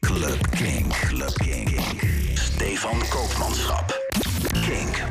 Club 0.00 0.50
King. 0.50 0.88
Club 0.88 1.32
King. 1.32 1.80
Stefan 2.34 2.98
Koopmanschap. 3.08 3.98
Kink. 4.52 5.02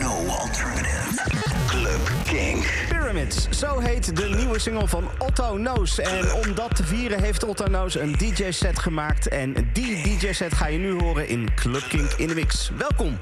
No 0.00 0.26
alternative. 0.28 1.22
Club 1.66 2.00
King. 2.24 2.66
Pyramids, 2.88 3.48
zo 3.50 3.78
heet 3.78 4.16
de 4.16 4.28
nieuwe 4.28 4.58
single 4.58 4.88
van 4.88 5.04
Otto 5.18 5.56
Noos. 5.56 5.98
En 5.98 6.32
om 6.32 6.54
dat 6.54 6.76
te 6.76 6.84
vieren 6.84 7.22
heeft 7.22 7.44
Otto 7.44 7.66
Noos 7.66 7.94
een 7.94 8.12
DJ-set 8.12 8.78
gemaakt. 8.78 9.28
En 9.28 9.70
die 9.72 10.18
DJ-set 10.18 10.54
ga 10.54 10.66
je 10.66 10.78
nu 10.78 11.00
horen 11.00 11.28
in 11.28 11.54
Club 11.54 11.84
Kink 11.88 12.12
in 12.12 12.28
de 12.28 12.34
Mix. 12.34 12.70
Welkom. 12.76 13.18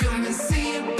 come 0.00 0.24
and 0.24 0.34
see 0.34 0.76
it. 0.76 0.99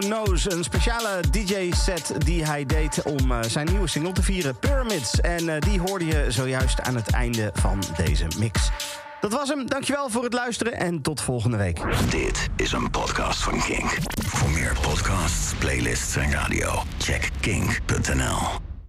Knows, 0.00 0.50
een 0.50 0.64
speciale 0.64 1.20
DJ-set 1.30 2.12
die 2.18 2.44
hij 2.44 2.66
deed 2.66 3.02
om 3.02 3.32
uh, 3.32 3.42
zijn 3.42 3.66
nieuwe 3.66 3.88
single 3.88 4.12
te 4.12 4.22
vieren, 4.22 4.58
Pyramids. 4.58 5.20
En 5.20 5.44
uh, 5.44 5.58
die 5.58 5.80
hoorde 5.80 6.06
je 6.06 6.24
zojuist 6.28 6.80
aan 6.80 6.94
het 6.94 7.10
einde 7.10 7.50
van 7.54 7.82
deze 7.96 8.26
mix. 8.38 8.70
Dat 9.20 9.32
was 9.32 9.48
hem. 9.48 9.66
Dankjewel 9.66 10.08
voor 10.08 10.24
het 10.24 10.32
luisteren 10.32 10.72
en 10.72 11.02
tot 11.02 11.20
volgende 11.20 11.56
week. 11.56 11.80
Dit 12.10 12.48
is 12.56 12.72
een 12.72 12.90
podcast 12.90 13.42
van 13.42 13.60
Kink. 13.60 13.96
Voor 14.26 14.50
meer 14.50 14.76
podcasts, 14.80 15.54
playlists 15.58 16.16
en 16.16 16.32
radio, 16.32 16.82
check 16.98 17.30
kink.nl. 17.40 18.67